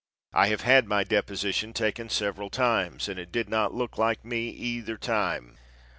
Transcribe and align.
I 0.33 0.47
have 0.47 0.61
had 0.61 0.87
my 0.87 1.03
deposition 1.03 1.73
taken 1.73 2.09
several 2.09 2.49
times 2.49 3.07
and 3.07 3.19
it 3.19 3.31
did 3.31 3.47
not 3.49 3.71
look 3.75 3.99
like 3.99 4.25
me 4.25 4.49
either 4.49 4.97
time. 4.97 5.59